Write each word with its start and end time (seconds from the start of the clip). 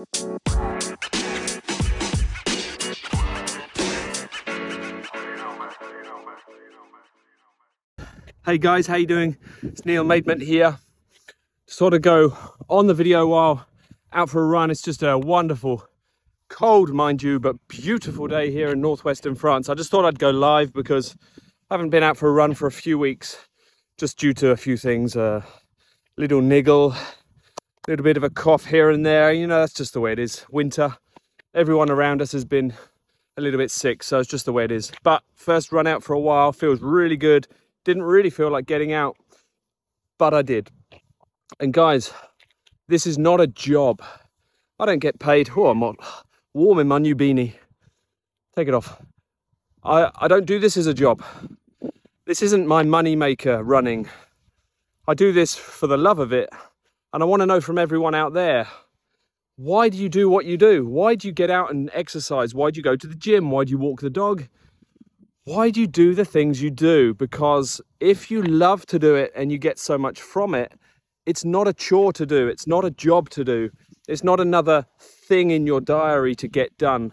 Hey 0.00 0.06
guys, 8.56 8.86
how 8.86 8.96
you 8.96 9.06
doing? 9.06 9.36
It's 9.62 9.84
Neil 9.84 10.02
Maidment 10.02 10.40
here. 10.40 10.78
Sort 11.66 11.92
of 11.92 12.00
go 12.00 12.34
on 12.70 12.86
the 12.86 12.94
video 12.94 13.26
while 13.26 13.66
out 14.14 14.30
for 14.30 14.40
a 14.42 14.46
run. 14.46 14.70
It's 14.70 14.80
just 14.80 15.02
a 15.02 15.18
wonderful, 15.18 15.86
cold 16.48 16.94
mind 16.94 17.22
you, 17.22 17.38
but 17.38 17.56
beautiful 17.68 18.26
day 18.26 18.50
here 18.50 18.70
in 18.70 18.80
northwestern 18.80 19.34
France. 19.34 19.68
I 19.68 19.74
just 19.74 19.90
thought 19.90 20.06
I'd 20.06 20.18
go 20.18 20.30
live 20.30 20.72
because 20.72 21.14
I 21.70 21.74
haven't 21.74 21.90
been 21.90 22.02
out 22.02 22.16
for 22.16 22.30
a 22.30 22.32
run 22.32 22.54
for 22.54 22.66
a 22.66 22.72
few 22.72 22.98
weeks, 22.98 23.36
just 23.98 24.18
due 24.18 24.32
to 24.32 24.52
a 24.52 24.56
few 24.56 24.78
things. 24.78 25.14
A 25.14 25.44
little 26.16 26.40
niggle, 26.40 26.94
little 27.88 28.04
bit 28.04 28.16
of 28.16 28.24
a 28.24 28.30
cough 28.30 28.66
here 28.66 28.90
and 28.90 29.04
there. 29.04 29.32
You 29.32 29.46
know, 29.46 29.60
that's 29.60 29.72
just 29.72 29.92
the 29.92 30.00
way 30.00 30.12
it 30.12 30.18
is. 30.18 30.44
Winter. 30.50 30.96
Everyone 31.54 31.90
around 31.90 32.22
us 32.22 32.32
has 32.32 32.44
been 32.44 32.72
a 33.36 33.40
little 33.40 33.58
bit 33.58 33.70
sick, 33.70 34.02
so 34.02 34.18
it's 34.18 34.30
just 34.30 34.44
the 34.44 34.52
way 34.52 34.64
it 34.64 34.72
is. 34.72 34.92
But 35.02 35.22
first 35.34 35.72
run 35.72 35.86
out 35.86 36.02
for 36.02 36.12
a 36.12 36.20
while, 36.20 36.52
feels 36.52 36.80
really 36.80 37.16
good 37.16 37.48
didn't 37.84 38.02
really 38.02 38.30
feel 38.30 38.50
like 38.50 38.66
getting 38.66 38.92
out, 38.92 39.16
but 40.18 40.34
I 40.34 40.42
did. 40.42 40.70
And 41.58 41.72
guys, 41.72 42.12
this 42.88 43.06
is 43.06 43.18
not 43.18 43.40
a 43.40 43.46
job. 43.46 44.02
I 44.78 44.86
don't 44.86 44.98
get 44.98 45.18
paid. 45.18 45.50
Oh, 45.56 45.66
I'm 45.66 45.96
warm 46.54 46.78
in 46.78 46.88
my 46.88 46.98
new 46.98 47.16
beanie. 47.16 47.54
Take 48.56 48.68
it 48.68 48.74
off. 48.74 49.00
I, 49.82 50.10
I 50.20 50.28
don't 50.28 50.46
do 50.46 50.58
this 50.58 50.76
as 50.76 50.86
a 50.86 50.94
job. 50.94 51.22
This 52.26 52.42
isn't 52.42 52.66
my 52.66 52.82
money 52.82 53.16
maker 53.16 53.62
running. 53.62 54.08
I 55.08 55.14
do 55.14 55.32
this 55.32 55.54
for 55.56 55.86
the 55.86 55.96
love 55.96 56.18
of 56.18 56.32
it. 56.32 56.50
And 57.12 57.22
I 57.22 57.26
want 57.26 57.40
to 57.40 57.46
know 57.46 57.60
from 57.60 57.78
everyone 57.78 58.14
out 58.14 58.32
there, 58.32 58.68
why 59.56 59.88
do 59.88 59.98
you 59.98 60.08
do 60.08 60.28
what 60.28 60.46
you 60.46 60.56
do? 60.56 60.86
Why 60.86 61.14
do 61.14 61.28
you 61.28 61.32
get 61.34 61.50
out 61.50 61.70
and 61.70 61.90
exercise? 61.92 62.54
Why 62.54 62.70
do 62.70 62.78
you 62.78 62.82
go 62.82 62.96
to 62.96 63.06
the 63.06 63.14
gym? 63.14 63.50
Why 63.50 63.64
do 63.64 63.70
you 63.70 63.78
walk 63.78 64.00
the 64.00 64.10
dog? 64.10 64.48
why 65.44 65.70
do 65.70 65.80
you 65.80 65.86
do 65.86 66.14
the 66.14 66.24
things 66.24 66.62
you 66.62 66.70
do? 66.70 67.14
Because 67.14 67.80
if 67.98 68.30
you 68.30 68.42
love 68.42 68.86
to 68.86 68.98
do 68.98 69.14
it 69.14 69.32
and 69.34 69.50
you 69.50 69.58
get 69.58 69.78
so 69.78 69.98
much 69.98 70.20
from 70.20 70.54
it, 70.54 70.72
it's 71.26 71.44
not 71.44 71.66
a 71.66 71.72
chore 71.72 72.12
to 72.12 72.24
do. 72.26 72.46
It's 72.46 72.66
not 72.66 72.84
a 72.84 72.90
job 72.90 73.30
to 73.30 73.44
do. 73.44 73.70
It's 74.06 74.22
not 74.22 74.38
another 74.38 74.86
thing 75.00 75.50
in 75.50 75.66
your 75.66 75.80
diary 75.80 76.34
to 76.36 76.46
get 76.48 76.76
done. 76.78 77.12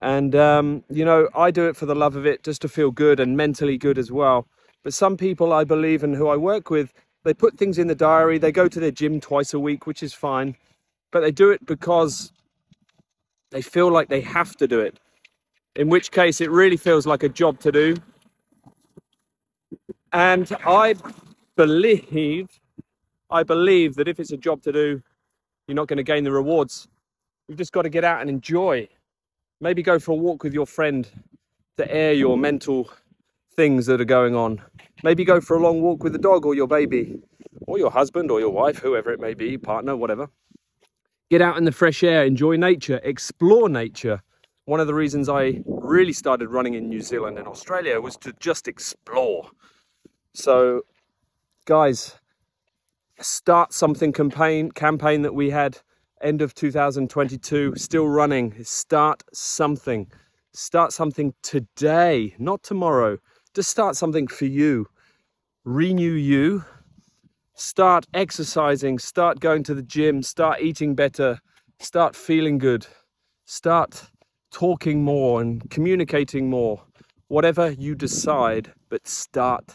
And, 0.00 0.34
um, 0.34 0.84
you 0.88 1.04
know, 1.04 1.28
I 1.34 1.50
do 1.50 1.68
it 1.68 1.76
for 1.76 1.86
the 1.86 1.94
love 1.94 2.16
of 2.16 2.24
it, 2.24 2.42
just 2.44 2.62
to 2.62 2.68
feel 2.68 2.90
good 2.90 3.20
and 3.20 3.36
mentally 3.36 3.76
good 3.76 3.98
as 3.98 4.12
well. 4.12 4.46
But 4.84 4.94
some 4.94 5.16
people 5.16 5.52
I 5.52 5.64
believe 5.64 6.04
and 6.04 6.14
who 6.14 6.28
I 6.28 6.36
work 6.36 6.70
with, 6.70 6.92
they 7.28 7.34
put 7.34 7.58
things 7.58 7.78
in 7.78 7.86
the 7.86 7.94
diary, 7.94 8.38
they 8.38 8.50
go 8.50 8.68
to 8.68 8.80
their 8.80 8.90
gym 8.90 9.20
twice 9.20 9.52
a 9.52 9.60
week, 9.60 9.86
which 9.86 10.02
is 10.02 10.14
fine. 10.14 10.56
But 11.12 11.20
they 11.20 11.30
do 11.30 11.50
it 11.50 11.64
because 11.66 12.32
they 13.50 13.60
feel 13.60 13.90
like 13.90 14.08
they 14.08 14.22
have 14.22 14.56
to 14.56 14.66
do 14.66 14.80
it 14.80 14.98
in 15.76 15.88
which 15.88 16.10
case 16.10 16.40
it 16.40 16.50
really 16.50 16.78
feels 16.78 17.06
like 17.06 17.22
a 17.22 17.28
job 17.28 17.60
to 17.60 17.70
do. 17.70 17.96
And 20.12 20.50
I 20.64 20.94
believe, 21.54 22.48
I 23.30 23.42
believe 23.42 23.94
that 23.96 24.08
if 24.08 24.18
it's 24.18 24.32
a 24.32 24.36
job 24.38 24.62
to 24.62 24.72
do, 24.72 25.02
you're 25.66 25.74
not 25.74 25.86
going 25.86 25.98
to 25.98 26.02
gain 26.02 26.24
the 26.24 26.32
rewards. 26.32 26.88
You've 27.46 27.58
just 27.58 27.72
got 27.72 27.82
to 27.82 27.90
get 27.90 28.04
out 28.04 28.22
and 28.22 28.30
enjoy. 28.30 28.88
Maybe 29.60 29.82
go 29.82 29.98
for 29.98 30.12
a 30.12 30.14
walk 30.14 30.42
with 30.42 30.54
your 30.54 30.66
friend 30.66 31.06
to 31.76 31.94
air 31.94 32.14
your 32.14 32.38
mental 32.38 32.90
things 33.58 33.86
that 33.86 34.00
are 34.00 34.06
going 34.18 34.36
on. 34.36 34.62
Maybe 35.02 35.24
go 35.24 35.40
for 35.40 35.56
a 35.56 35.60
long 35.60 35.82
walk 35.82 36.04
with 36.04 36.12
the 36.12 36.18
dog 36.20 36.46
or 36.46 36.54
your 36.54 36.68
baby 36.68 37.20
or 37.66 37.76
your 37.76 37.90
husband 37.90 38.30
or 38.30 38.38
your 38.38 38.50
wife, 38.50 38.78
whoever 38.78 39.10
it 39.10 39.20
may 39.20 39.34
be, 39.34 39.58
partner, 39.58 39.96
whatever. 39.96 40.30
Get 41.28 41.42
out 41.42 41.58
in 41.58 41.64
the 41.64 41.72
fresh 41.72 42.04
air, 42.04 42.24
enjoy 42.24 42.54
nature, 42.54 43.00
explore 43.02 43.68
nature, 43.68 44.22
one 44.68 44.80
of 44.80 44.86
the 44.86 44.92
reasons 44.94 45.30
I 45.30 45.62
really 45.66 46.12
started 46.12 46.50
running 46.50 46.74
in 46.74 46.90
New 46.90 47.00
Zealand 47.00 47.38
and 47.38 47.48
Australia 47.48 48.00
was 48.02 48.18
to 48.18 48.34
just 48.38 48.68
explore. 48.68 49.48
So, 50.34 50.82
guys, 51.64 52.14
start 53.18 53.72
something 53.72 54.12
campaign 54.12 54.70
campaign 54.70 55.22
that 55.22 55.34
we 55.34 55.48
had 55.48 55.78
end 56.20 56.42
of 56.42 56.54
2022 56.54 57.76
still 57.76 58.08
running. 58.08 58.62
Start 58.62 59.22
something. 59.32 60.12
Start 60.52 60.92
something 60.92 61.32
today, 61.42 62.34
not 62.38 62.62
tomorrow. 62.62 63.16
Just 63.54 63.70
start 63.70 63.96
something 63.96 64.28
for 64.28 64.44
you. 64.46 64.86
Renew 65.64 66.12
you. 66.12 66.64
Start 67.54 68.06
exercising, 68.14 69.00
start 69.00 69.40
going 69.40 69.64
to 69.64 69.74
the 69.74 69.82
gym, 69.82 70.22
start 70.22 70.60
eating 70.60 70.94
better, 70.94 71.40
start 71.80 72.14
feeling 72.14 72.56
good. 72.58 72.86
Start 73.46 74.10
talking 74.52 75.02
more 75.02 75.40
and 75.40 75.68
communicating 75.68 76.48
more, 76.48 76.84
whatever 77.26 77.72
you 77.72 77.96
decide, 77.96 78.72
but 78.88 79.08
start 79.08 79.74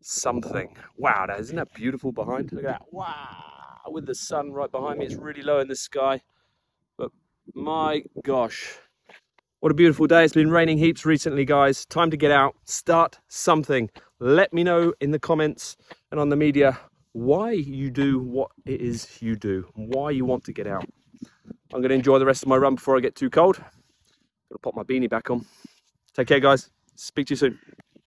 something. 0.00 0.76
Wow, 0.96 1.26
that, 1.26 1.40
isn't 1.40 1.56
that 1.56 1.74
beautiful 1.74 2.12
behind? 2.12 2.52
Look 2.52 2.64
at 2.64 2.70
that. 2.70 2.82
Wow, 2.92 3.82
with 3.88 4.06
the 4.06 4.14
sun 4.14 4.52
right 4.52 4.70
behind 4.70 5.00
me. 5.00 5.06
It's 5.06 5.16
really 5.16 5.42
low 5.42 5.58
in 5.58 5.66
the 5.66 5.74
sky, 5.74 6.22
but 6.96 7.10
my 7.54 8.04
gosh, 8.22 8.78
what 9.60 9.72
a 9.72 9.74
beautiful 9.74 10.06
day. 10.06 10.24
It's 10.24 10.34
been 10.34 10.50
raining 10.50 10.78
heaps 10.78 11.06
recently, 11.06 11.44
guys. 11.44 11.86
Time 11.86 12.10
to 12.10 12.16
get 12.16 12.30
out, 12.30 12.56
start 12.64 13.18
something. 13.28 13.90
Let 14.20 14.52
me 14.52 14.62
know 14.62 14.92
in 15.00 15.10
the 15.12 15.18
comments 15.18 15.76
and 16.10 16.20
on 16.20 16.28
the 16.28 16.36
media 16.36 16.78
why 17.12 17.52
you 17.52 17.90
do 17.90 18.18
what 18.18 18.50
it 18.66 18.82
is 18.82 19.22
you 19.22 19.34
do, 19.34 19.66
why 19.74 20.10
you 20.10 20.24
want 20.26 20.44
to 20.44 20.52
get 20.52 20.66
out. 20.66 20.84
I'm 21.72 21.80
going 21.80 21.88
to 21.88 21.94
enjoy 21.94 22.18
the 22.18 22.26
rest 22.26 22.42
of 22.42 22.48
my 22.48 22.56
run 22.56 22.74
before 22.74 22.96
I 22.96 23.00
get 23.00 23.14
too 23.14 23.30
cold. 23.30 23.56
Gonna 23.56 24.58
pop 24.62 24.74
my 24.76 24.82
beanie 24.82 25.10
back 25.10 25.30
on. 25.30 25.44
Take 26.14 26.28
care, 26.28 26.40
guys. 26.40 26.70
Speak 26.94 27.26
to 27.28 27.32
you 27.32 27.36
soon. 27.36 27.58